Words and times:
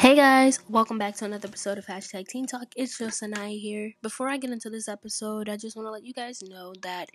Hey 0.00 0.16
guys, 0.16 0.60
welcome 0.66 0.96
back 0.96 1.16
to 1.16 1.26
another 1.26 1.46
episode 1.46 1.76
of 1.76 1.84
Hashtag 1.84 2.26
Teen 2.26 2.46
Talk. 2.46 2.68
It's 2.74 2.96
just 2.96 3.22
here. 3.22 3.92
Before 4.00 4.30
I 4.30 4.38
get 4.38 4.50
into 4.50 4.70
this 4.70 4.88
episode, 4.88 5.50
I 5.50 5.58
just 5.58 5.76
want 5.76 5.88
to 5.88 5.90
let 5.90 6.04
you 6.04 6.14
guys 6.14 6.42
know 6.42 6.72
that 6.80 7.10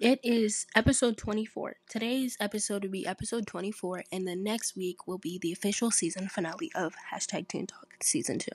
it 0.00 0.20
is 0.22 0.68
episode 0.76 1.16
24. 1.16 1.74
Today's 1.90 2.36
episode 2.38 2.84
will 2.84 2.92
be 2.92 3.04
episode 3.04 3.48
24, 3.48 4.04
and 4.12 4.28
the 4.28 4.36
next 4.36 4.76
week 4.76 5.08
will 5.08 5.18
be 5.18 5.40
the 5.40 5.50
official 5.50 5.90
season 5.90 6.28
finale 6.28 6.70
of 6.72 6.94
Hashtag 7.12 7.48
Teen 7.48 7.66
Talk 7.66 7.88
season 8.00 8.38
2. 8.38 8.48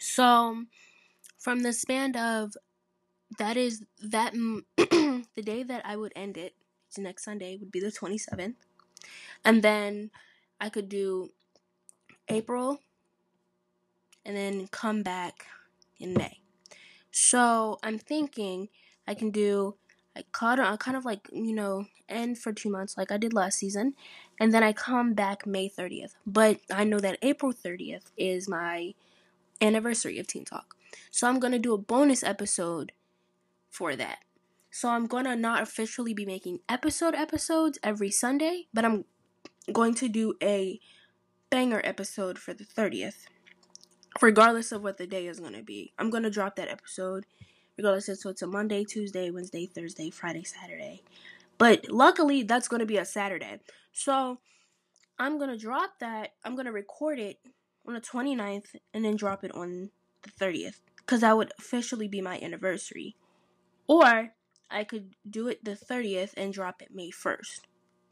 So, 0.00 0.64
from 1.38 1.62
the 1.62 1.72
span 1.72 2.16
of 2.16 2.56
that 3.38 3.56
is 3.56 3.84
that 4.02 4.32
the 4.76 5.22
day 5.40 5.62
that 5.62 5.82
I 5.86 5.94
would 5.94 6.12
end 6.16 6.36
it, 6.36 6.54
next 6.98 7.22
Sunday, 7.22 7.58
would 7.58 7.70
be 7.70 7.78
the 7.78 7.92
27th. 7.92 8.56
And 9.44 9.62
then 9.62 10.10
I 10.60 10.68
could 10.68 10.88
do 10.88 11.30
April 12.28 12.80
and 14.24 14.36
then 14.36 14.68
come 14.68 15.02
back 15.02 15.46
in 15.98 16.14
May. 16.14 16.40
So 17.10 17.78
I'm 17.82 17.98
thinking 17.98 18.68
I 19.06 19.14
can 19.14 19.30
do 19.30 19.76
I 20.16 20.24
I 20.40 20.54
uh, 20.58 20.76
kind 20.76 20.96
of 20.96 21.04
like 21.04 21.28
you 21.32 21.54
know 21.54 21.86
end 22.08 22.38
for 22.38 22.52
two 22.52 22.70
months 22.70 22.96
like 22.96 23.12
I 23.12 23.16
did 23.16 23.32
last 23.32 23.58
season, 23.58 23.94
and 24.40 24.52
then 24.52 24.62
I 24.62 24.72
come 24.72 25.14
back 25.14 25.46
May 25.46 25.68
30th. 25.68 26.14
But 26.26 26.60
I 26.72 26.84
know 26.84 27.00
that 27.00 27.18
April 27.22 27.52
30th 27.52 28.10
is 28.16 28.48
my 28.48 28.94
anniversary 29.60 30.18
of 30.18 30.26
Teen 30.26 30.44
Talk, 30.44 30.76
so 31.10 31.28
I'm 31.28 31.38
gonna 31.38 31.58
do 31.58 31.74
a 31.74 31.78
bonus 31.78 32.22
episode 32.22 32.92
for 33.70 33.96
that. 33.96 34.18
So 34.70 34.88
I'm 34.88 35.06
gonna 35.06 35.36
not 35.36 35.62
officially 35.62 36.14
be 36.14 36.24
making 36.24 36.60
episode 36.68 37.14
episodes 37.14 37.78
every 37.82 38.10
Sunday, 38.10 38.66
but 38.72 38.84
I'm 38.84 39.04
going 39.72 39.94
to 39.94 40.08
do 40.08 40.34
a 40.42 40.80
banger 41.50 41.80
episode 41.84 42.38
for 42.38 42.52
the 42.52 42.64
30th, 42.64 43.26
regardless 44.20 44.72
of 44.72 44.82
what 44.82 44.98
the 44.98 45.06
day 45.06 45.26
is 45.26 45.40
going 45.40 45.54
to 45.54 45.62
be. 45.62 45.92
I'm 45.98 46.10
going 46.10 46.24
to 46.24 46.30
drop 46.30 46.56
that 46.56 46.68
episode, 46.68 47.24
regardless 47.76 48.20
so 48.20 48.30
it's 48.30 48.42
a 48.42 48.46
Monday, 48.46 48.84
Tuesday, 48.84 49.30
Wednesday, 49.30 49.66
Thursday, 49.66 50.10
Friday, 50.10 50.44
Saturday. 50.44 51.02
But 51.58 51.90
luckily, 51.90 52.42
that's 52.42 52.68
going 52.68 52.80
to 52.80 52.86
be 52.86 52.98
a 52.98 53.04
Saturday. 53.04 53.60
So 53.92 54.38
I'm 55.18 55.38
going 55.38 55.50
to 55.50 55.56
drop 55.56 55.98
that. 56.00 56.32
I'm 56.44 56.54
going 56.54 56.66
to 56.66 56.72
record 56.72 57.18
it 57.18 57.38
on 57.86 57.94
the 57.94 58.00
29th 58.00 58.76
and 58.92 59.04
then 59.04 59.16
drop 59.16 59.44
it 59.44 59.54
on 59.54 59.90
the 60.22 60.30
30th 60.30 60.80
because 60.98 61.20
that 61.20 61.36
would 61.36 61.52
officially 61.58 62.08
be 62.08 62.20
my 62.20 62.38
anniversary. 62.40 63.14
Or 63.86 64.32
I 64.68 64.84
could 64.84 65.14
do 65.28 65.46
it 65.46 65.64
the 65.64 65.76
30th 65.76 66.32
and 66.36 66.52
drop 66.52 66.82
it 66.82 66.92
May 66.92 67.10
1st. 67.10 67.60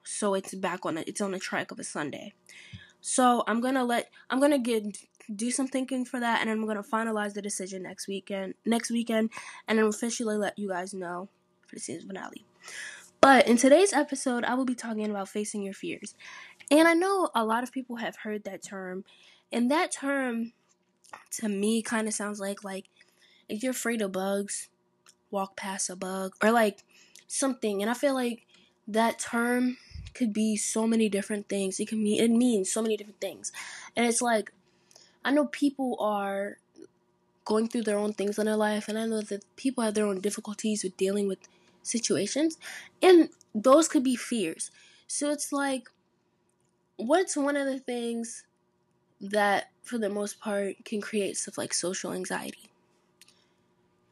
So 0.04 0.34
it's 0.34 0.54
back 0.54 0.86
on 0.86 0.98
it. 0.98 1.08
It's 1.08 1.20
on 1.20 1.32
the 1.32 1.38
track 1.38 1.70
of 1.70 1.80
a 1.80 1.84
Sunday. 1.84 2.34
So 3.06 3.44
I'm 3.46 3.60
gonna 3.60 3.84
let 3.84 4.10
I'm 4.30 4.40
gonna 4.40 4.58
get 4.58 4.96
do 5.36 5.50
some 5.50 5.68
thinking 5.68 6.06
for 6.06 6.18
that, 6.20 6.40
and 6.40 6.48
I'm 6.48 6.66
gonna 6.66 6.82
finalize 6.82 7.34
the 7.34 7.42
decision 7.42 7.82
next 7.82 8.08
weekend. 8.08 8.54
Next 8.64 8.90
weekend, 8.90 9.28
and 9.68 9.78
then 9.78 9.84
officially 9.84 10.38
let 10.38 10.58
you 10.58 10.70
guys 10.70 10.94
know 10.94 11.28
for 11.66 11.76
the 11.76 11.82
season 11.82 12.08
finale. 12.08 12.46
But 13.20 13.46
in 13.46 13.58
today's 13.58 13.92
episode, 13.92 14.42
I 14.44 14.54
will 14.54 14.64
be 14.64 14.74
talking 14.74 15.10
about 15.10 15.28
facing 15.28 15.62
your 15.62 15.74
fears, 15.74 16.14
and 16.70 16.88
I 16.88 16.94
know 16.94 17.28
a 17.34 17.44
lot 17.44 17.62
of 17.62 17.72
people 17.72 17.96
have 17.96 18.16
heard 18.16 18.44
that 18.44 18.62
term, 18.62 19.04
and 19.52 19.70
that 19.70 19.92
term 19.92 20.52
to 21.32 21.48
me 21.50 21.82
kind 21.82 22.08
of 22.08 22.14
sounds 22.14 22.40
like 22.40 22.64
like 22.64 22.86
if 23.50 23.62
you're 23.62 23.72
afraid 23.72 24.00
of 24.00 24.12
bugs, 24.12 24.70
walk 25.30 25.58
past 25.58 25.90
a 25.90 25.96
bug, 25.96 26.36
or 26.42 26.50
like 26.50 26.78
something, 27.26 27.82
and 27.82 27.90
I 27.90 27.94
feel 27.94 28.14
like 28.14 28.46
that 28.88 29.18
term 29.18 29.76
could 30.14 30.32
be 30.32 30.56
so 30.56 30.86
many 30.86 31.08
different 31.08 31.48
things. 31.48 31.80
It 31.80 31.88
can 31.88 32.02
mean 32.02 32.22
it 32.22 32.30
means 32.30 32.72
so 32.72 32.82
many 32.82 32.96
different 32.96 33.20
things. 33.20 33.52
And 33.96 34.06
it's 34.06 34.22
like 34.22 34.52
I 35.24 35.32
know 35.32 35.46
people 35.46 35.96
are 36.00 36.58
going 37.44 37.68
through 37.68 37.82
their 37.82 37.98
own 37.98 38.12
things 38.14 38.38
in 38.38 38.46
their 38.46 38.56
life 38.56 38.88
and 38.88 38.98
I 38.98 39.06
know 39.06 39.20
that 39.22 39.44
people 39.56 39.84
have 39.84 39.94
their 39.94 40.06
own 40.06 40.20
difficulties 40.20 40.82
with 40.84 40.96
dealing 40.96 41.28
with 41.28 41.40
situations 41.82 42.58
and 43.02 43.30
those 43.54 43.88
could 43.88 44.04
be 44.04 44.16
fears. 44.16 44.70
So 45.06 45.30
it's 45.30 45.52
like 45.52 45.88
what's 46.96 47.36
one 47.36 47.56
of 47.56 47.66
the 47.66 47.78
things 47.78 48.44
that 49.20 49.70
for 49.82 49.98
the 49.98 50.10
most 50.10 50.40
part 50.40 50.84
can 50.84 51.00
create 51.00 51.36
stuff 51.36 51.58
like 51.58 51.74
social 51.74 52.12
anxiety? 52.12 52.70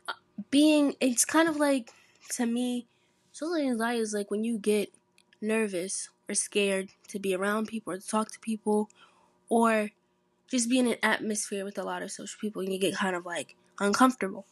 Uh, 0.09 0.13
being 0.51 0.95
it's 1.01 1.25
kind 1.25 1.49
of 1.49 1.57
like 1.57 1.91
to 2.31 2.47
me 2.47 2.87
social 3.33 3.57
anxiety 3.57 4.01
is 4.01 4.15
like 4.15 4.31
when 4.31 4.45
you 4.45 4.59
get 4.59 4.93
nervous 5.43 6.09
or 6.29 6.35
scared 6.35 6.91
to 7.09 7.19
be 7.19 7.35
around 7.35 7.69
people 7.69 7.93
or 7.93 7.99
to 7.99 8.07
talk 8.07 8.31
to 8.33 8.41
people 8.41 8.89
or 9.49 9.91
just 10.49 10.71
be 10.71 10.79
in 10.79 10.87
an 10.89 10.99
atmosphere 11.03 11.65
with 11.65 11.79
a 11.79 11.85
lot 11.85 12.03
of 12.03 12.13
social 12.13 12.39
people 12.41 12.63
and 12.63 12.73
you 12.73 12.79
get 12.79 12.95
kind 12.97 13.17
of 13.17 13.27
like 13.27 13.57
uncomfortable. 13.81 14.47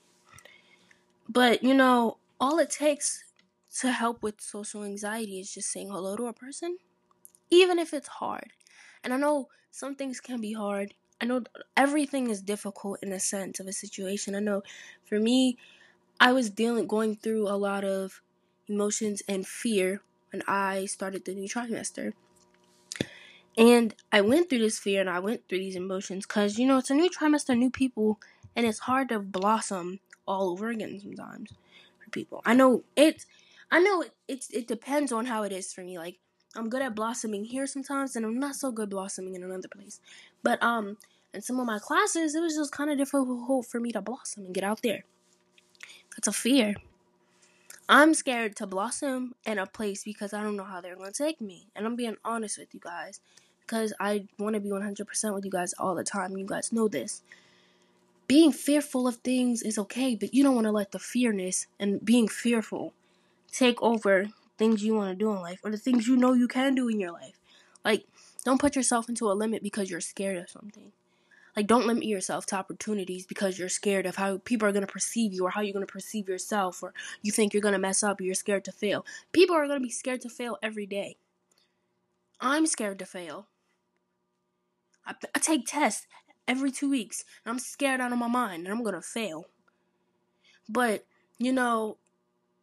But 1.29 1.63
you 1.63 1.75
know, 1.75 2.19
all 2.41 2.59
it 2.59 2.71
takes 2.71 3.25
to 3.81 3.93
help 3.93 4.23
with 4.23 4.41
social 4.41 4.85
anxiety 4.85 5.41
is 5.41 5.55
just 5.55 5.71
saying 5.71 5.91
hello 5.91 6.17
to 6.17 6.27
a 6.27 6.33
person, 6.33 6.79
even 7.51 7.79
if 7.79 7.95
it's 7.95 8.09
hard. 8.09 8.53
And 9.05 9.15
I 9.15 9.19
know 9.19 9.51
some 9.71 9.95
things 9.97 10.21
can 10.21 10.41
be 10.41 10.55
hard. 10.55 10.95
I 11.21 11.27
know 11.27 11.45
everything 11.77 12.31
is 12.31 12.43
difficult 12.43 13.01
in 13.03 13.13
a 13.13 13.21
sense 13.21 13.61
of 13.61 13.67
a 13.69 13.73
situation. 13.73 14.35
I 14.35 14.41
know 14.41 14.63
for 15.05 15.21
me, 15.21 15.59
I 16.21 16.33
was 16.33 16.51
dealing 16.51 16.87
going 16.87 17.17
through 17.17 17.49
a 17.49 17.57
lot 17.59 17.85
of 17.85 18.23
emotions 18.69 19.23
and 19.29 19.47
fear 19.47 20.03
when 20.33 20.43
I 20.47 20.87
started 20.87 21.25
the 21.25 21.35
new 21.35 21.49
trimester. 21.49 22.13
And 23.57 23.95
I 24.13 24.21
went 24.21 24.49
through 24.49 24.61
this 24.61 24.79
fear 24.79 25.01
and 25.01 25.11
I 25.11 25.19
went 25.19 25.49
through 25.49 25.59
these 25.59 25.77
emotions 25.77 26.27
because, 26.27 26.59
you 26.59 26.67
know, 26.67 26.79
it's 26.79 26.91
a 26.91 26.95
new 26.95 27.11
trimester, 27.11 27.57
new 27.57 27.71
people, 27.71 28.21
and 28.55 28.65
it's 28.65 28.81
hard 28.81 29.09
to 29.09 29.19
blossom 29.19 30.01
all 30.27 30.51
over 30.51 30.69
again 30.69 30.99
sometimes 31.01 31.51
for 32.03 32.11
people. 32.11 32.43
I 32.45 32.55
know 32.55 32.85
it's, 32.97 33.27
I 33.71 33.81
know 33.81 34.03
it, 34.03 34.13
it's, 34.29 34.51
it 34.51 34.67
depends 34.69 35.13
on 35.13 35.27
how 35.27 35.43
it 35.43 35.53
is 35.53 35.73
for 35.73 35.83
me. 35.83 35.99
Like, 35.99 36.19
I'm 36.57 36.69
good 36.69 36.83
at 36.83 36.95
blossoming 36.95 37.45
here 37.45 37.67
sometimes, 37.67 38.17
and 38.17 38.25
I'm 38.25 38.39
not 38.39 38.57
so 38.57 38.73
good 38.73 38.91
blossoming 38.91 39.35
in 39.35 39.43
another 39.43 39.69
place. 39.69 40.01
But, 40.43 40.63
um, 40.63 40.97
in 41.33 41.43
some 41.43 41.61
of 41.61 41.67
my 41.67 41.79
classes, 41.79 42.35
it 42.35 42.41
was 42.41 42.57
just 42.57 42.73
kind 42.73 42.91
of 42.91 42.99
difficult 42.99 43.67
for 43.67 43.79
me 43.79 43.93
to 43.93 44.01
blossom 44.01 44.47
and 44.47 44.55
get 44.55 44.65
out 44.65 44.83
there. 44.83 45.05
That's 46.17 46.27
a 46.27 46.33
fear. 46.33 46.75
I'm 47.93 48.15
scared 48.15 48.55
to 48.57 48.69
blossom 48.69 49.35
in 49.45 49.59
a 49.59 49.67
place 49.67 50.05
because 50.05 50.33
I 50.33 50.45
don't 50.45 50.57
know 50.57 50.63
how 50.63 50.81
they're 50.81 50.95
going 50.95 51.13
to 51.13 51.25
take 51.25 51.41
me. 51.41 51.67
And 51.75 51.85
I'm 51.85 51.97
being 51.97 52.17
honest 52.25 52.57
with 52.57 52.73
you 52.73 52.79
guys 52.79 53.21
because 53.63 53.93
I 53.99 54.29
want 54.39 54.55
to 54.55 54.61
be 54.61 54.69
100% 54.69 55.35
with 55.35 55.45
you 55.45 55.51
guys 55.51 55.75
all 55.77 55.97
the 55.97 56.05
time. 56.05 56.37
You 56.37 56.47
guys 56.47 56.73
know 56.73 56.87
this. 56.87 57.23
Being 58.29 58.53
fearful 58.53 59.09
of 59.09 59.17
things 59.17 59.61
is 59.63 59.77
okay, 59.77 60.15
but 60.15 60.33
you 60.33 60.45
don't 60.45 60.55
want 60.55 60.69
to 60.69 60.73
let 60.73 60.93
the 60.93 61.01
fearness 61.01 61.67
and 61.81 62.05
being 62.05 62.29
fearful 62.29 62.95
take 63.51 63.83
over 63.83 64.29
things 64.57 64.85
you 64.85 64.95
want 64.95 65.11
to 65.11 65.17
do 65.17 65.33
in 65.33 65.41
life 65.41 65.59
or 65.65 65.73
the 65.73 65.77
things 65.77 66.07
you 66.07 66.15
know 66.15 66.33
you 66.33 66.47
can 66.47 66.77
do 66.77 66.87
in 66.87 67.01
your 67.01 67.11
life. 67.11 67.41
Like, 67.85 68.05
don't 68.45 68.61
put 68.61 68.77
yourself 68.77 69.09
into 69.09 69.29
a 69.29 69.35
limit 69.35 69.65
because 69.65 69.91
you're 69.91 70.01
scared 70.01 70.37
of 70.37 70.49
something. 70.49 70.93
Like, 71.57 71.67
don't 71.67 71.87
limit 71.87 72.05
yourself 72.05 72.47
to 72.47 72.57
opportunities 72.57 73.27
because 73.27 73.59
you're 73.59 73.69
scared 73.69 74.07
of 74.07 74.17
how 74.17 74.39
people 74.39 74.69
are 74.69 74.73
going 74.73 74.87
to 74.87 74.93
perceive 74.93 75.33
you 75.33 75.45
or 75.45 75.51
how 75.51 75.61
you're 75.61 75.73
going 75.73 75.87
to 75.87 75.93
perceive 75.93 76.29
yourself 76.29 76.83
or 76.83 76.95
you 77.23 77.33
think 77.33 77.53
you're 77.53 77.61
going 77.61 77.73
to 77.73 77.79
mess 77.79 78.03
up 78.03 78.21
or 78.21 78.25
you're 78.25 78.35
scared 78.35 78.65
to 78.65 78.73
fail. 78.73 79.05
People 79.33 79.57
are 79.57 79.67
going 79.67 79.81
to 79.81 79.85
be 79.85 79.91
scared 79.91 80.21
to 80.23 80.29
fail 80.29 80.59
every 80.63 80.87
day. 80.87 81.17
I'm 82.41 82.67
scared 82.67 82.99
to 83.01 83.07
fail. 83.07 83.49
I, 85.07 85.15
I 85.35 85.39
take 85.39 85.67
tests 85.67 86.07
every 86.47 86.71
two 86.71 86.91
weeks 86.91 87.25
and 87.45 87.53
I'm 87.53 87.59
scared 87.59 88.01
out 88.01 88.13
of 88.13 88.19
my 88.19 88.29
mind 88.29 88.65
and 88.65 88.75
I'm 88.75 88.83
going 88.83 88.95
to 88.95 89.03
fail. 89.03 89.47
But, 90.69 91.05
you 91.39 91.53
know, 91.53 91.99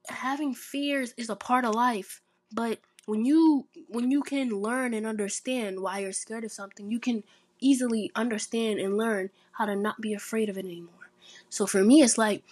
having 0.07 0.53
fears 0.53 1.13
is 1.17 1.29
a 1.29 1.35
part 1.35 1.65
of 1.65 1.75
life. 1.75 2.21
But 2.51 2.79
when 3.05 3.25
you 3.25 3.67
when 3.87 4.11
you 4.11 4.21
can 4.21 4.49
learn 4.49 4.93
and 4.93 5.05
understand 5.05 5.79
why 5.81 5.99
you're 5.99 6.11
scared 6.11 6.43
of 6.43 6.51
something, 6.51 6.91
you 6.91 6.99
can 6.99 7.23
easily 7.59 8.11
understand 8.15 8.79
and 8.79 8.97
learn 8.97 9.29
how 9.53 9.65
to 9.65 9.75
not 9.75 10.01
be 10.01 10.13
afraid 10.13 10.49
of 10.49 10.57
it 10.57 10.65
anymore. 10.65 11.09
So 11.49 11.65
for 11.65 11.83
me, 11.83 12.01
it's 12.01 12.17
like, 12.17 12.43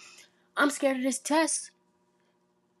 I'm 0.56 0.70
scared 0.70 0.96
of 0.98 1.02
this 1.02 1.18
test. 1.18 1.70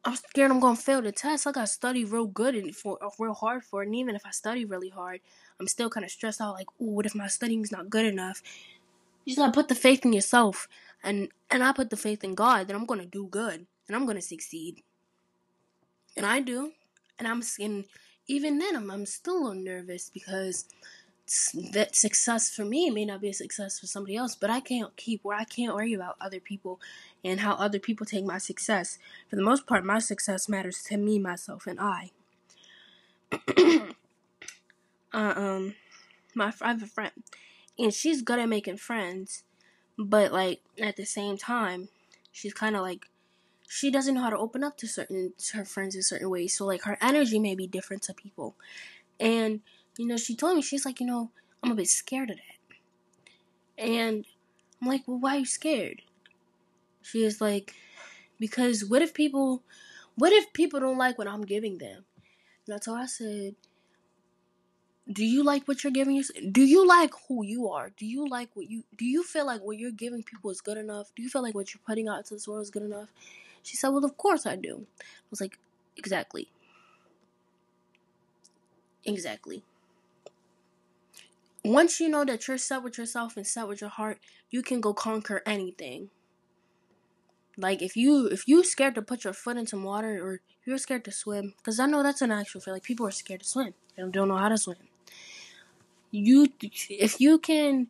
I'm 0.04 0.14
scared 0.16 0.52
I'm 0.52 0.60
gonna 0.60 0.76
fail 0.76 1.02
the 1.02 1.10
test. 1.12 1.46
I 1.46 1.52
gotta 1.52 1.66
study 1.66 2.04
real 2.04 2.26
good 2.26 2.54
and 2.54 2.74
for 2.74 2.98
real 3.18 3.34
hard 3.34 3.64
for 3.64 3.82
it. 3.82 3.86
And 3.86 3.96
even 3.96 4.14
if 4.14 4.24
I 4.24 4.30
study 4.30 4.64
really 4.64 4.88
hard, 4.88 5.20
I'm 5.58 5.66
still 5.66 5.90
kind 5.90 6.04
of 6.04 6.10
stressed 6.10 6.40
out. 6.40 6.54
Like, 6.54 6.68
what 6.78 7.06
if 7.06 7.14
my 7.14 7.26
studying's 7.26 7.72
not 7.72 7.90
good 7.90 8.06
enough? 8.06 8.40
You 9.24 9.32
just 9.32 9.38
gotta 9.38 9.52
put 9.52 9.68
the 9.68 9.74
faith 9.74 10.04
in 10.04 10.12
yourself, 10.12 10.68
and 11.02 11.28
and 11.50 11.64
I 11.64 11.72
put 11.72 11.90
the 11.90 11.96
faith 11.96 12.22
in 12.22 12.36
God 12.36 12.68
that 12.68 12.76
I'm 12.76 12.86
gonna 12.86 13.06
do 13.06 13.26
good 13.26 13.66
and 13.88 13.96
I'm 13.96 14.06
gonna 14.06 14.22
succeed. 14.22 14.82
And 16.16 16.24
I 16.24 16.40
do, 16.40 16.72
and 17.18 17.26
I'm 17.26 17.42
and 17.60 17.84
even 18.28 18.58
then 18.58 18.76
I'm 18.76 18.90
I'm 18.90 19.06
still 19.06 19.38
a 19.38 19.42
little 19.48 19.62
nervous 19.62 20.08
because 20.08 20.66
that 21.72 21.96
success 21.96 22.50
for 22.50 22.64
me 22.64 22.88
may 22.88 23.04
not 23.04 23.20
be 23.20 23.28
a 23.28 23.34
success 23.34 23.80
for 23.80 23.86
somebody 23.86 24.14
else, 24.16 24.36
but 24.36 24.48
I 24.48 24.60
can't 24.60 24.96
keep 24.96 25.24
where 25.24 25.36
I 25.36 25.44
can't 25.44 25.74
worry 25.74 25.92
about 25.92 26.16
other 26.20 26.38
people 26.38 26.80
and 27.24 27.40
how 27.40 27.54
other 27.54 27.80
people 27.80 28.06
take 28.06 28.24
my 28.24 28.38
success. 28.38 28.98
For 29.28 29.34
the 29.34 29.42
most 29.42 29.66
part, 29.66 29.84
my 29.84 29.98
success 29.98 30.48
matters 30.48 30.84
to 30.84 30.96
me, 30.96 31.18
myself, 31.18 31.66
and 31.66 31.80
I. 31.80 32.12
uh, 35.12 35.34
um, 35.36 35.74
my 36.34 36.52
I 36.60 36.68
have 36.68 36.82
a 36.82 36.86
friend, 36.86 37.10
and 37.76 37.92
she's 37.92 38.22
good 38.22 38.38
at 38.38 38.48
making 38.48 38.76
friends, 38.76 39.42
but 39.98 40.32
like 40.32 40.60
at 40.80 40.94
the 40.94 41.06
same 41.06 41.36
time, 41.36 41.88
she's 42.30 42.54
kind 42.54 42.76
of 42.76 42.82
like 42.82 43.06
she 43.68 43.90
doesn't 43.90 44.14
know 44.14 44.20
how 44.20 44.30
to 44.30 44.38
open 44.38 44.62
up 44.62 44.76
to 44.76 44.86
certain 44.86 45.32
to 45.38 45.56
her 45.56 45.64
friends 45.64 45.96
in 45.96 46.02
certain 46.02 46.30
ways. 46.30 46.56
So 46.56 46.64
like 46.64 46.82
her 46.82 46.98
energy 47.00 47.40
may 47.40 47.56
be 47.56 47.66
different 47.66 48.02
to 48.04 48.14
people, 48.14 48.54
and 49.18 49.60
you 49.98 50.06
know 50.06 50.16
she 50.16 50.36
told 50.36 50.56
me 50.56 50.62
she's 50.62 50.84
like 50.84 51.00
you 51.00 51.06
know 51.06 51.30
I'm 51.62 51.72
a 51.72 51.74
bit 51.74 51.88
scared 51.88 52.30
of 52.30 52.36
that, 52.36 53.84
and 53.84 54.24
I'm 54.80 54.88
like 54.88 55.02
well 55.06 55.18
why 55.18 55.36
are 55.36 55.38
you 55.40 55.46
scared? 55.46 56.02
She 57.02 57.24
is 57.24 57.40
like 57.40 57.74
because 58.38 58.84
what 58.84 59.02
if 59.02 59.14
people 59.14 59.62
what 60.16 60.32
if 60.32 60.52
people 60.52 60.80
don't 60.80 60.98
like 60.98 61.18
what 61.18 61.28
I'm 61.28 61.42
giving 61.42 61.78
them? 61.78 62.04
And 62.66 62.74
that's 62.74 62.88
all 62.88 62.96
I 62.96 63.06
said 63.06 63.54
do 65.10 65.24
you 65.24 65.44
like 65.44 65.68
what 65.68 65.84
you're 65.84 65.92
giving 65.92 66.16
yourself? 66.16 66.38
Do 66.50 66.62
you 66.62 66.86
like 66.86 67.12
who 67.28 67.44
you 67.44 67.68
are? 67.68 67.90
Do 67.96 68.04
you 68.04 68.28
like 68.28 68.50
what 68.54 68.68
you 68.68 68.82
do 68.96 69.04
you 69.04 69.22
feel 69.22 69.46
like 69.46 69.62
what 69.62 69.78
you're 69.78 69.92
giving 69.92 70.22
people 70.22 70.50
is 70.50 70.60
good 70.60 70.78
enough? 70.78 71.12
Do 71.14 71.22
you 71.22 71.28
feel 71.28 71.42
like 71.42 71.54
what 71.54 71.72
you're 71.72 71.80
putting 71.86 72.08
out 72.08 72.24
to 72.26 72.34
this 72.34 72.48
world 72.48 72.62
is 72.62 72.70
good 72.70 72.82
enough? 72.82 73.08
She 73.62 73.76
said, 73.76 73.90
Well 73.90 74.04
of 74.04 74.16
course 74.16 74.46
I 74.46 74.56
do. 74.56 74.86
I 74.98 75.04
was 75.30 75.40
like, 75.40 75.58
Exactly. 75.96 76.48
Exactly. 79.04 79.62
Once 81.66 82.00
you 82.00 82.08
know 82.08 82.24
that 82.24 82.46
you're 82.46 82.58
set 82.58 82.82
with 82.82 82.98
yourself 82.98 83.36
and 83.36 83.46
set 83.46 83.68
with 83.68 83.80
your 83.80 83.90
heart, 83.90 84.18
you 84.50 84.62
can 84.62 84.80
go 84.80 84.94
conquer 84.94 85.42
anything. 85.46 86.10
Like 87.56 87.82
if 87.82 87.96
you 87.96 88.26
if 88.26 88.46
you 88.46 88.62
scared 88.64 88.94
to 88.96 89.02
put 89.02 89.24
your 89.24 89.32
foot 89.32 89.56
in 89.56 89.66
some 89.66 89.82
water 89.82 90.22
or 90.22 90.40
you're 90.64 90.78
scared 90.78 91.04
to 91.06 91.12
swim, 91.12 91.54
because 91.58 91.80
I 91.80 91.86
know 91.86 92.02
that's 92.02 92.22
an 92.22 92.30
actual 92.30 92.60
fear. 92.60 92.74
Like 92.74 92.82
people 92.82 93.06
are 93.06 93.10
scared 93.10 93.40
to 93.40 93.46
swim. 93.46 93.74
and 93.96 94.12
don't 94.12 94.28
know 94.28 94.36
how 94.36 94.50
to 94.50 94.58
swim 94.58 94.76
you 96.10 96.48
if 96.60 97.20
you 97.20 97.38
can 97.38 97.88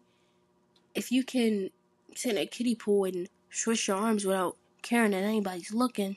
if 0.95 1.13
you 1.13 1.23
can 1.23 1.71
sit 2.15 2.33
in 2.33 2.39
a 2.39 2.47
kiddie 2.47 2.75
pool 2.75 3.05
and 3.05 3.29
switch 3.51 3.89
your 3.89 3.97
arms 3.97 4.25
without 4.25 4.57
caring 4.83 5.11
that 5.13 5.23
anybody's 5.23 5.73
looking 5.73 6.17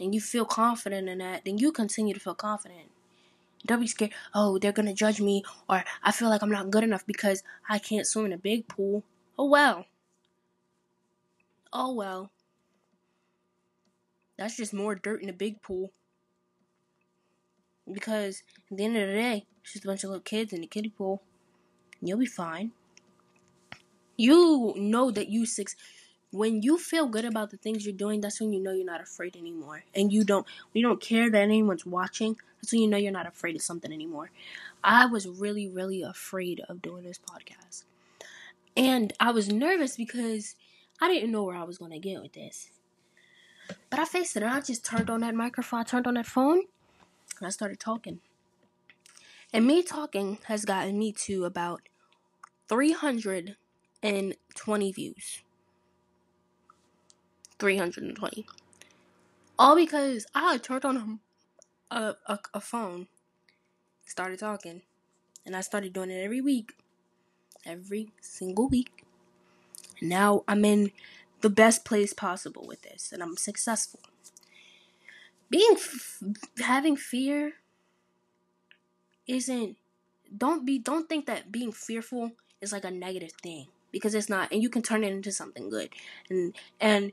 and 0.00 0.14
you 0.14 0.20
feel 0.20 0.44
confident 0.44 1.08
in 1.08 1.18
that, 1.18 1.44
then 1.44 1.58
you 1.58 1.70
continue 1.70 2.12
to 2.12 2.18
feel 2.18 2.34
confident. 2.34 2.90
Don't 3.66 3.80
be 3.80 3.86
scared, 3.86 4.12
oh, 4.34 4.58
they're 4.58 4.72
gonna 4.72 4.94
judge 4.94 5.20
me, 5.20 5.42
or 5.68 5.84
I 6.02 6.12
feel 6.12 6.28
like 6.28 6.42
I'm 6.42 6.50
not 6.50 6.70
good 6.70 6.84
enough 6.84 7.06
because 7.06 7.42
I 7.68 7.78
can't 7.78 8.06
swim 8.06 8.26
in 8.26 8.32
a 8.32 8.38
big 8.38 8.68
pool. 8.68 9.02
Oh 9.38 9.48
well. 9.48 9.86
Oh 11.72 11.92
well. 11.94 12.30
That's 14.36 14.56
just 14.56 14.74
more 14.74 14.94
dirt 14.94 15.22
in 15.22 15.28
a 15.28 15.34
big 15.34 15.62
pool. 15.62 15.92
Because 17.90 18.42
at 18.70 18.76
the 18.76 18.84
end 18.84 18.96
of 18.96 19.08
the 19.08 19.14
day, 19.14 19.46
it's 19.62 19.72
just 19.72 19.84
a 19.84 19.88
bunch 19.88 20.04
of 20.04 20.10
little 20.10 20.22
kids 20.22 20.52
in 20.52 20.60
the 20.60 20.66
kiddie 20.66 20.90
pool. 20.90 21.22
You'll 22.00 22.18
be 22.18 22.26
fine. 22.26 22.72
You 24.16 24.74
know 24.76 25.10
that 25.10 25.28
you 25.28 25.46
six. 25.46 25.74
When 26.30 26.62
you 26.62 26.78
feel 26.78 27.06
good 27.06 27.24
about 27.24 27.50
the 27.50 27.56
things 27.56 27.86
you're 27.86 27.94
doing, 27.94 28.20
that's 28.20 28.40
when 28.40 28.52
you 28.52 28.60
know 28.60 28.72
you're 28.72 28.84
not 28.84 29.00
afraid 29.00 29.36
anymore, 29.36 29.84
and 29.94 30.12
you 30.12 30.24
don't 30.24 30.46
you 30.72 30.82
don't 30.82 31.00
care 31.00 31.30
that 31.30 31.42
anyone's 31.42 31.86
watching. 31.86 32.36
When 32.72 32.82
you 32.82 32.88
know 32.88 32.96
you're 32.96 33.12
not 33.12 33.26
afraid 33.26 33.56
of 33.56 33.62
something 33.62 33.92
anymore. 33.92 34.30
I 34.82 35.06
was 35.06 35.26
really 35.26 35.68
really 35.68 36.02
afraid 36.02 36.60
of 36.68 36.82
doing 36.82 37.04
this 37.04 37.18
podcast, 37.18 37.84
and 38.76 39.12
I 39.20 39.30
was 39.30 39.48
nervous 39.48 39.96
because 39.96 40.56
I 41.00 41.08
didn't 41.08 41.32
know 41.32 41.44
where 41.44 41.56
I 41.56 41.64
was 41.64 41.78
going 41.78 41.92
to 41.92 41.98
get 41.98 42.22
with 42.22 42.34
this. 42.34 42.68
But 43.90 43.98
I 43.98 44.04
faced 44.04 44.36
it, 44.36 44.42
and 44.42 44.52
I 44.52 44.60
just 44.60 44.84
turned 44.84 45.08
on 45.08 45.20
that 45.20 45.34
microphone, 45.34 45.80
I 45.80 45.84
turned 45.84 46.06
on 46.06 46.14
that 46.14 46.26
phone, 46.26 46.64
and 47.38 47.46
I 47.46 47.50
started 47.50 47.80
talking. 47.80 48.20
And 49.52 49.66
me 49.66 49.82
talking 49.82 50.38
has 50.44 50.64
gotten 50.64 50.98
me 50.98 51.12
to 51.12 51.44
about 51.44 51.82
320 52.68 54.92
views. 54.92 55.42
320. 57.58 58.46
All 59.58 59.76
because 59.76 60.26
I 60.34 60.58
turned 60.58 60.84
on 60.84 61.20
a, 61.90 62.14
a, 62.26 62.38
a 62.54 62.60
phone, 62.60 63.08
started 64.04 64.38
talking, 64.38 64.82
and 65.46 65.56
I 65.56 65.60
started 65.60 65.92
doing 65.92 66.10
it 66.10 66.22
every 66.22 66.40
week. 66.40 66.72
Every 67.66 68.10
single 68.20 68.68
week. 68.68 69.04
Now 70.02 70.44
I'm 70.46 70.64
in 70.64 70.92
the 71.40 71.50
best 71.50 71.84
place 71.84 72.12
possible 72.12 72.66
with 72.66 72.82
this, 72.82 73.10
and 73.12 73.22
I'm 73.22 73.36
successful. 73.36 74.00
Being, 75.50 75.74
f- 75.74 76.22
having 76.58 76.96
fear 76.96 77.54
isn't 79.26 79.76
don't 80.36 80.66
be 80.66 80.78
don't 80.78 81.08
think 81.08 81.26
that 81.26 81.50
being 81.52 81.72
fearful 81.72 82.32
is 82.60 82.72
like 82.72 82.84
a 82.84 82.90
negative 82.90 83.32
thing 83.42 83.66
because 83.92 84.14
it's 84.14 84.28
not 84.28 84.52
and 84.52 84.62
you 84.62 84.68
can 84.68 84.82
turn 84.82 85.04
it 85.04 85.12
into 85.12 85.32
something 85.32 85.68
good 85.68 85.90
and 86.28 86.54
and 86.80 87.12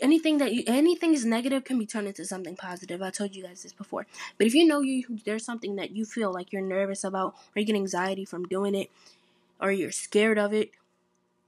anything 0.00 0.38
that 0.38 0.52
you 0.52 0.62
anything 0.66 1.14
is 1.14 1.24
negative 1.24 1.64
can 1.64 1.78
be 1.78 1.86
turned 1.86 2.06
into 2.06 2.24
something 2.24 2.54
positive 2.54 3.00
i 3.00 3.10
told 3.10 3.34
you 3.34 3.42
guys 3.42 3.62
this 3.62 3.72
before 3.72 4.06
but 4.36 4.46
if 4.46 4.54
you 4.54 4.66
know 4.66 4.80
you 4.80 5.04
there's 5.24 5.44
something 5.44 5.76
that 5.76 5.90
you 5.90 6.04
feel 6.04 6.32
like 6.32 6.52
you're 6.52 6.62
nervous 6.62 7.04
about 7.04 7.34
or 7.54 7.60
you 7.60 7.64
get 7.64 7.74
anxiety 7.74 8.24
from 8.24 8.44
doing 8.44 8.74
it 8.74 8.90
or 9.60 9.72
you're 9.72 9.90
scared 9.90 10.38
of 10.38 10.52
it 10.52 10.70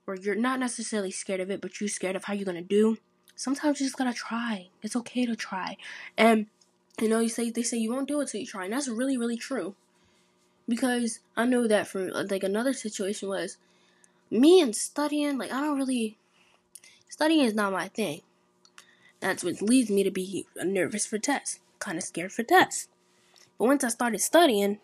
or 0.07 0.17
you're 0.17 0.35
not 0.35 0.59
necessarily 0.59 1.11
scared 1.11 1.41
of 1.41 1.51
it 1.51 1.61
but 1.61 1.81
you're 1.81 1.89
scared 1.89 2.17
of 2.17 2.25
how 2.25 2.33
you're 2.33 2.47
gonna 2.47 2.63
do 2.63 2.97
sometimes 3.37 3.81
you 3.81 3.87
just 3.87 3.99
gotta 3.99 4.13
try 4.13 4.69
it's 4.83 4.97
okay 4.97 5.27
to 5.27 5.37
try 5.37 5.77
and 6.17 6.47
you 7.01 7.09
know 7.09 7.21
you 7.21 7.29
say 7.29 7.51
they 7.51 7.63
say 7.63 7.77
you 7.77 7.93
won't 7.93 8.09
do 8.09 8.21
it 8.21 8.29
till 8.29 8.41
you 8.41 8.47
try 8.47 8.65
and 8.65 8.73
that's 8.73 8.89
really 8.89 9.17
really 9.17 9.37
true 9.37 9.75
because 10.71 11.19
I 11.37 11.45
know 11.45 11.67
that 11.67 11.89
for 11.89 12.11
like 12.11 12.43
another 12.43 12.73
situation 12.73 13.29
was 13.29 13.59
me 14.31 14.61
and 14.61 14.75
studying. 14.75 15.37
Like 15.37 15.53
I 15.53 15.61
don't 15.61 15.77
really 15.77 16.17
studying 17.09 17.45
is 17.45 17.55
not 17.55 17.73
my 17.73 17.89
thing. 17.89 18.23
That's 19.21 19.45
what 19.45 19.61
leads 19.63 19.91
me 19.91 20.03
to 20.03 20.11
be 20.11 20.47
nervous 20.57 21.07
for 21.07 21.19
tests, 21.19 21.61
kind 21.79 21.99
of 21.99 22.05
scared 22.05 22.33
for 22.33 22.43
tests. 22.43 22.89
But 23.59 23.67
once 23.67 23.85
I 23.85 23.89
started 23.89 24.21
studying, 24.21 24.79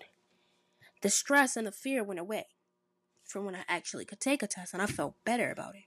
the 1.00 1.09
stress 1.09 1.56
and 1.56 1.67
the 1.67 1.73
fear 1.73 2.05
went 2.05 2.21
away 2.21 2.47
from 3.25 3.44
when 3.44 3.55
I 3.55 3.65
actually 3.69 4.05
could 4.05 4.21
take 4.21 4.43
a 4.43 4.47
test, 4.47 4.73
and 4.73 4.83
I 4.83 4.87
felt 4.87 5.15
better 5.25 5.50
about 5.50 5.75
it 5.75 5.85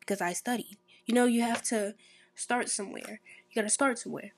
because 0.00 0.20
I 0.20 0.32
studied. 0.32 0.78
You 1.04 1.14
know, 1.14 1.26
you 1.26 1.42
have 1.42 1.62
to 1.64 1.94
start 2.34 2.68
somewhere. 2.68 3.20
You 3.50 3.54
got 3.54 3.62
to 3.62 3.70
start 3.70 3.98
somewhere. 3.98 4.32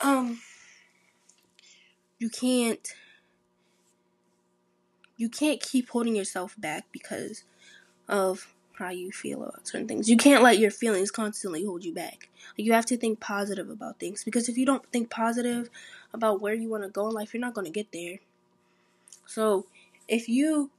Um, 0.00 0.40
you 2.18 2.28
can't 2.28 2.94
you 5.16 5.28
can't 5.28 5.60
keep 5.60 5.90
holding 5.90 6.16
yourself 6.16 6.54
back 6.58 6.86
because 6.90 7.44
of 8.08 8.52
how 8.78 8.90
you 8.90 9.12
feel 9.12 9.42
about 9.42 9.66
certain 9.66 9.88
things. 9.88 10.08
You 10.08 10.16
can't 10.16 10.42
let 10.42 10.58
your 10.58 10.70
feelings 10.70 11.10
constantly 11.10 11.64
hold 11.64 11.84
you 11.84 11.94
back. 11.94 12.28
You 12.56 12.72
have 12.72 12.86
to 12.86 12.96
think 12.96 13.20
positive 13.20 13.70
about 13.70 13.98
things 13.98 14.24
because 14.24 14.48
if 14.48 14.56
you 14.58 14.66
don't 14.66 14.84
think 14.92 15.10
positive 15.10 15.70
about 16.12 16.40
where 16.40 16.54
you 16.54 16.68
want 16.68 16.82
to 16.82 16.88
go 16.88 17.08
in 17.08 17.14
life, 17.14 17.32
you're 17.32 17.40
not 17.40 17.54
going 17.54 17.66
to 17.66 17.70
get 17.70 17.92
there. 17.92 18.18
So, 19.26 19.66
if 20.08 20.28
you 20.28 20.70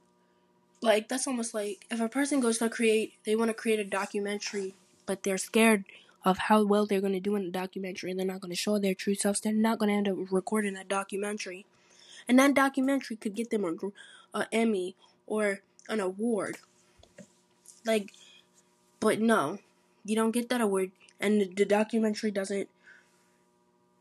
like 0.80 1.08
that's 1.08 1.26
almost 1.26 1.54
like 1.54 1.86
if 1.90 2.00
a 2.00 2.08
person 2.08 2.40
goes 2.40 2.58
to 2.58 2.68
create 2.68 3.14
they 3.24 3.34
want 3.34 3.48
to 3.48 3.54
create 3.54 3.80
a 3.80 3.84
documentary 3.84 4.74
but 5.06 5.22
they're 5.22 5.38
scared 5.38 5.84
of 6.26 6.36
how 6.36 6.62
well 6.62 6.84
they're 6.84 7.00
going 7.00 7.14
to 7.14 7.20
do 7.20 7.36
in 7.36 7.44
the 7.44 7.50
documentary 7.50 8.10
and 8.10 8.20
they're 8.20 8.26
not 8.26 8.42
going 8.42 8.50
to 8.50 8.56
show 8.56 8.78
their 8.78 8.94
true 8.94 9.14
selves 9.14 9.40
they're 9.40 9.52
not 9.52 9.78
going 9.78 9.88
to 9.88 9.94
end 9.94 10.08
up 10.08 10.30
recording 10.30 10.74
that 10.74 10.86
documentary 10.86 11.64
and 12.28 12.38
that 12.38 12.54
documentary 12.54 13.16
could 13.16 13.34
get 13.34 13.50
them 13.50 13.64
a, 13.64 14.38
a 14.38 14.46
Emmy 14.52 14.96
or 15.26 15.60
an 15.88 16.00
award. 16.00 16.58
Like, 17.84 18.12
but 19.00 19.20
no, 19.20 19.58
you 20.04 20.16
don't 20.16 20.30
get 20.30 20.48
that 20.48 20.60
award, 20.60 20.90
and 21.20 21.54
the, 21.56 21.64
documentary 21.64 22.30
doesn't 22.30 22.68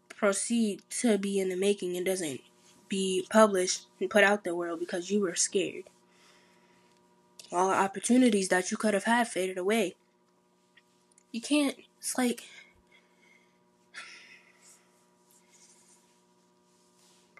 proceed 0.09 0.81
to 1.01 1.17
be 1.17 1.39
in 1.39 1.49
the 1.49 1.57
making. 1.57 1.95
It 1.95 2.05
doesn't 2.05 2.41
be 2.87 3.27
published 3.29 3.87
and 3.99 4.09
put 4.09 4.23
out 4.23 4.43
the 4.43 4.55
world 4.55 4.79
because 4.79 5.11
you 5.11 5.21
were 5.21 5.35
scared. 5.35 5.83
All 7.51 7.69
the 7.69 7.75
opportunities 7.75 8.49
that 8.49 8.71
you 8.71 8.77
could 8.77 8.93
have 8.93 9.03
had 9.03 9.27
faded 9.27 9.57
away. 9.57 9.95
You 11.31 11.41
can't. 11.41 11.75
It's 11.99 12.17
like 12.17 12.43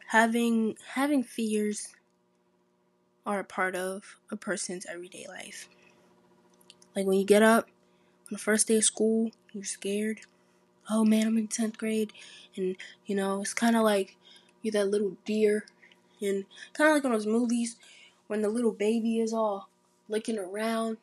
having 0.08 0.78
having 0.94 1.24
fears 1.24 1.96
are 3.26 3.40
a 3.40 3.44
part 3.44 3.76
of 3.76 4.18
a 4.30 4.36
person's 4.36 4.86
everyday 4.86 5.26
life. 5.28 5.68
Like 6.96 7.06
when 7.06 7.18
you 7.18 7.26
get 7.26 7.42
up 7.42 7.66
on 7.66 8.30
the 8.32 8.38
first 8.38 8.68
day 8.68 8.78
of 8.78 8.84
school, 8.84 9.32
you're 9.52 9.64
scared. 9.64 10.22
Oh 10.90 11.06
man, 11.06 11.28
I'm 11.28 11.38
in 11.38 11.48
10th 11.48 11.78
grade. 11.78 12.14
And, 12.56 12.76
you 13.06 13.16
know, 13.16 13.42
it's 13.42 13.54
kind 13.54 13.76
of 13.76 13.84
like 13.84 14.16
you're 14.62 14.74
that 14.74 14.90
little 14.90 15.18
deer. 15.26 15.66
And 16.22 16.46
kind 16.74 16.90
of 16.90 16.96
like 16.96 17.04
in 17.04 17.12
those 17.12 17.28
movies 17.28 17.76
when 18.28 18.42
the 18.42 18.50
little 18.50 18.72
baby 18.72 19.20
is 19.20 19.34
all 19.34 19.70
looking 20.08 20.38
around, 20.40 20.98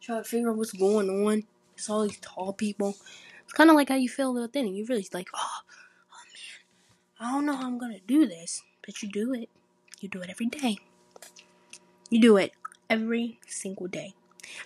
trying 0.00 0.22
to 0.22 0.28
figure 0.28 0.50
out 0.50 0.56
what's 0.56 0.72
going 0.72 1.08
on. 1.08 1.44
It's 1.76 1.88
all 1.88 2.02
these 2.02 2.18
tall 2.20 2.52
people. 2.52 2.96
It's 3.44 3.52
kind 3.52 3.70
of 3.70 3.76
like 3.76 3.88
how 3.88 3.96
you 3.96 4.08
feel 4.08 4.34
thing. 4.48 4.66
And 4.66 4.76
you 4.76 4.84
really 4.86 5.00
like, 5.12 5.28
oh, 5.34 5.58
oh 6.12 6.22
man, 6.26 7.28
I 7.28 7.32
don't 7.32 7.46
know 7.46 7.56
how 7.56 7.66
I'm 7.66 7.78
to 7.92 8.00
do 8.06 8.26
this. 8.26 8.62
But 8.84 9.02
you 9.02 9.08
do 9.08 9.32
it. 9.34 9.48
You 10.00 10.08
do 10.08 10.20
it 10.20 10.30
every 10.30 10.46
day. 10.46 10.78
You 12.08 12.20
do 12.20 12.36
it 12.36 12.52
every 12.88 13.38
single 13.46 13.86
day. 13.86 14.14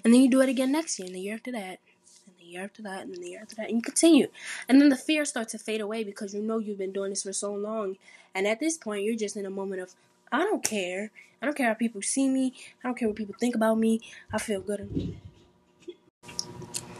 And 0.02 0.12
then 0.12 0.20
you 0.20 0.30
do 0.30 0.40
it 0.40 0.48
again 0.48 0.72
next 0.72 0.98
year 0.98 1.06
and 1.06 1.14
the 1.14 1.20
year 1.20 1.34
after 1.34 1.52
that. 1.52 1.80
And 2.26 2.36
the 2.38 2.44
year 2.44 2.64
after 2.64 2.82
that 2.82 3.02
and 3.02 3.14
the 3.14 3.28
year 3.28 3.40
after 3.42 3.56
that. 3.56 3.68
And 3.68 3.76
you 3.76 3.82
continue. 3.82 4.28
And 4.68 4.80
then 4.80 4.88
the 4.88 4.96
fear 4.96 5.24
starts 5.24 5.52
to 5.52 5.58
fade 5.58 5.80
away 5.80 6.04
because 6.04 6.34
you 6.34 6.42
know 6.42 6.58
you've 6.58 6.78
been 6.78 6.92
doing 6.92 7.10
this 7.10 7.22
for 7.22 7.32
so 7.32 7.52
long. 7.54 7.96
And 8.34 8.46
at 8.46 8.60
this 8.60 8.76
point 8.76 9.04
you're 9.04 9.16
just 9.16 9.36
in 9.36 9.46
a 9.46 9.50
moment 9.50 9.82
of 9.82 9.94
I 10.32 10.38
don't 10.38 10.64
care. 10.64 11.10
I 11.40 11.46
don't 11.46 11.56
care 11.56 11.68
how 11.68 11.74
people 11.74 12.02
see 12.02 12.28
me. 12.28 12.54
I 12.82 12.88
don't 12.88 12.98
care 12.98 13.08
what 13.08 13.16
people 13.16 13.36
think 13.38 13.54
about 13.54 13.78
me. 13.78 14.00
I 14.32 14.38
feel 14.38 14.60
good. 14.60 15.16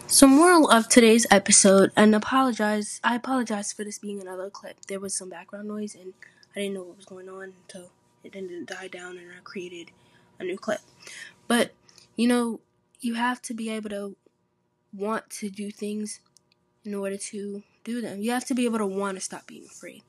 So, 0.07 0.29
moral 0.29 0.71
of 0.71 0.89
today's 0.89 1.27
episode, 1.31 1.91
and 1.97 2.15
apologize. 2.15 3.01
I 3.03 3.17
apologize 3.17 3.73
for 3.73 3.83
this 3.83 3.99
being 3.99 4.21
another 4.21 4.51
clip. 4.51 4.77
There 4.87 5.01
was 5.01 5.15
some 5.15 5.31
background 5.31 5.67
noise, 5.67 5.97
and 5.97 6.13
I 6.55 6.61
didn't 6.61 6.75
know 6.75 6.83
what 6.83 6.99
was 6.99 7.07
going 7.07 7.29
on 7.29 7.55
until 7.63 7.91
it 8.23 8.33
didn't 8.33 8.67
die 8.67 8.87
down, 8.87 9.19
and 9.19 9.31
I 9.33 9.41
created 9.43 9.91
a 10.39 10.45
new 10.45 10.57
clip. 10.57 10.81
But 11.49 11.73
you 12.15 12.29
know, 12.29 12.61
you 13.05 13.15
have 13.15 13.43
to 13.43 13.55
be 13.55 13.71
able 13.71 13.91
to 13.91 14.17
want 14.93 15.29
to 15.29 15.51
do 15.51 15.71
things 15.71 16.21
in 16.85 16.95
order 16.95 17.17
to 17.17 17.63
do 17.83 18.01
them. 18.01 18.23
You 18.23 18.31
have 18.31 18.45
to 18.47 18.55
be 18.55 18.65
able 18.65 18.79
to 18.79 18.87
want 18.87 19.17
to 19.17 19.21
stop 19.21 19.47
being 19.47 19.67
afraid. 19.67 20.03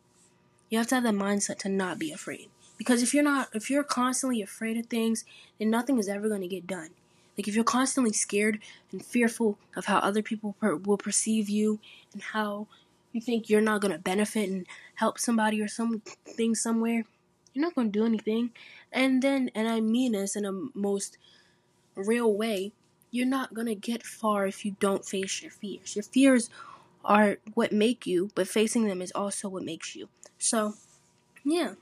You 0.70 0.78
have 0.78 0.88
to 0.88 0.96
have 0.96 1.04
the 1.04 1.10
mindset 1.12 1.60
to 1.60 1.70
not 1.70 2.00
be 2.00 2.12
afraid. 2.12 2.50
Because 2.78 3.02
if 3.02 3.14
you're 3.14 3.24
not, 3.24 3.50
if 3.54 3.70
you're 3.70 3.84
constantly 3.84 4.42
afraid 4.42 4.78
of 4.78 4.88
things, 4.88 5.24
then 5.60 5.70
nothing 5.70 5.98
is 5.98 6.10
ever 6.10 6.28
going 6.28 6.42
to 6.42 6.48
get 6.48 6.68
done. 6.68 6.90
Like 7.38 7.48
if 7.48 7.56
you're 7.56 7.64
constantly 7.64 8.14
scared 8.14 8.60
and 8.92 9.04
fearful 9.06 9.58
of 9.76 9.86
how 9.86 9.98
other 10.00 10.22
people 10.22 10.56
per- 10.60 10.76
will 10.76 10.98
perceive 10.98 11.50
you 11.50 11.80
and 12.14 12.22
how 12.22 12.68
you 13.12 13.22
think 13.22 13.50
you're 13.50 13.62
not 13.62 13.82
going 13.82 13.94
to 13.94 14.00
benefit 14.00 14.50
and 14.50 14.66
help 14.96 15.20
somebody 15.20 15.62
or 15.62 15.68
something 15.68 16.56
somewhere, 16.56 17.06
you're 17.54 17.66
not 17.66 17.76
going 17.76 17.92
to 17.92 18.00
do 18.00 18.06
anything. 18.06 18.52
And 18.92 19.22
then, 19.22 19.52
and 19.54 19.68
I 19.68 19.82
mean 19.82 20.14
this 20.14 20.36
in 20.36 20.46
a 20.46 20.52
most 20.74 21.18
real 21.96 22.34
way, 22.34 22.74
you're 23.16 23.26
not 23.26 23.54
going 23.54 23.68
to 23.68 23.76
get 23.76 24.04
far 24.04 24.46
if 24.46 24.66
you 24.66 24.76
don't 24.80 25.06
face 25.06 25.42
your 25.42 25.52
fears. 25.52 25.96
Your 25.96 26.04
fears 26.04 26.50
are 27.04 27.38
what 27.54 27.72
make 27.72 28.06
you, 28.06 28.30
but 28.36 28.48
facing 28.48 28.88
them 28.88 29.02
is 29.02 29.12
also 29.14 29.48
what 29.48 29.64
makes 29.64 29.96
you. 29.96 30.10
So, 30.38 30.74
yeah. 31.44 31.76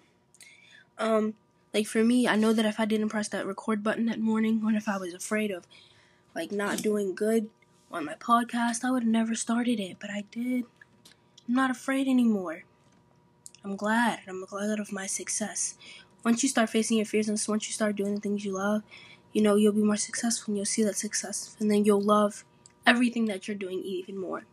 Um, 1.00 1.34
like 1.74 1.88
for 1.88 2.04
me, 2.04 2.28
I 2.28 2.36
know 2.36 2.54
that 2.54 2.66
if 2.66 2.80
I 2.80 2.86
didn't 2.86 3.10
press 3.10 3.28
that 3.30 3.48
record 3.48 3.84
button 3.84 4.06
that 4.06 4.20
morning, 4.20 4.62
or 4.64 4.72
if 4.74 4.88
I 4.88 4.98
was 4.98 5.14
afraid 5.14 5.50
of 5.50 5.66
like 6.36 6.52
not 6.52 6.84
doing 6.84 7.16
good 7.16 7.50
on 7.92 8.06
my 8.06 8.16
podcast, 8.16 8.84
I 8.84 8.92
would 8.92 9.04
have 9.04 9.12
never 9.12 9.34
started 9.34 9.80
it. 9.80 9.98
But 10.00 10.12
I 10.12 10.26
did. 10.30 10.66
I'm 11.48 11.56
not 11.56 11.72
afraid 11.72 12.08
anymore. 12.08 12.64
I'm 13.64 13.76
glad. 13.76 14.20
I'm 14.28 14.46
glad 14.46 14.80
of 14.80 14.92
my 14.92 15.08
success. 15.08 15.76
Once 16.24 16.44
you 16.44 16.50
start 16.50 16.70
facing 16.70 16.98
your 16.98 17.06
fears 17.06 17.28
and 17.28 17.42
once 17.48 17.68
you 17.68 17.74
start 17.74 17.96
doing 17.96 18.16
the 18.16 18.22
things 18.22 18.46
you 18.46 18.54
love, 18.54 18.84
you 19.34 19.42
know, 19.42 19.56
you'll 19.56 19.74
be 19.74 19.84
more 19.84 19.98
successful 19.98 20.52
and 20.52 20.58
you'll 20.58 20.66
see 20.66 20.84
that 20.84 20.96
success. 20.96 21.56
And 21.60 21.70
then 21.70 21.84
you'll 21.86 22.02
love 22.02 22.46
everything 22.86 23.26
that 23.26 23.48
you're 23.48 23.58
doing 23.58 23.82
even 23.84 24.18
more. 24.18 24.44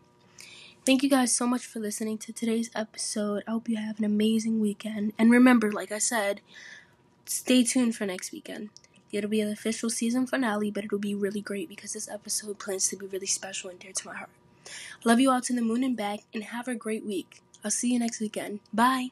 Thank 0.87 1.03
you 1.03 1.11
guys 1.11 1.35
so 1.35 1.47
much 1.47 1.67
for 1.67 1.79
listening 1.79 2.19
to 2.19 2.33
today's 2.33 2.71
episode. 2.75 3.45
I 3.47 3.51
hope 3.53 3.69
you 3.69 3.77
have 3.77 3.99
an 3.99 4.05
amazing 4.05 4.61
weekend. 4.61 5.13
And 5.19 5.31
remember, 5.31 5.71
like 5.71 5.93
I 5.93 5.99
said, 5.99 6.41
stay 7.27 7.63
tuned 7.63 7.95
for 7.95 8.07
next 8.07 8.33
weekend. 8.33 8.71
It'll 9.13 9.31
be 9.31 9.41
an 9.41 9.53
official 9.53 9.91
season 9.91 10.27
finale, 10.27 10.71
but 10.71 10.85
it'll 10.85 10.99
be 10.99 11.15
really 11.15 11.41
great 11.41 11.69
because 11.69 11.93
this 11.93 12.09
episode 12.09 12.59
plans 12.59 12.89
to 12.89 12.97
be 12.97 13.07
really 13.07 13.27
special 13.27 13.69
and 13.71 13.79
dear 13.79 13.93
to 13.93 14.07
my 14.07 14.17
heart. 14.17 14.31
Love 15.05 15.21
you 15.21 15.31
all 15.31 15.41
to 15.41 15.53
the 15.53 15.63
moon 15.63 15.83
and 15.83 15.97
back, 15.97 16.21
and 16.33 16.45
have 16.45 16.69
a 16.69 16.75
great 16.75 17.05
week. 17.05 17.43
I'll 17.65 17.71
see 17.71 17.93
you 17.93 17.99
next 17.99 18.21
weekend. 18.21 18.61
Bye. 18.73 19.11